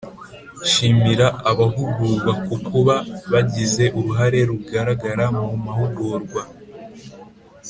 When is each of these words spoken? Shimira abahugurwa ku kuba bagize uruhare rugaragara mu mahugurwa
Shimira 0.69 1.27
abahugurwa 1.51 2.31
ku 2.45 2.55
kuba 2.67 2.95
bagize 3.31 3.83
uruhare 3.97 4.39
rugaragara 4.49 5.25
mu 5.39 5.49
mahugurwa 5.65 6.41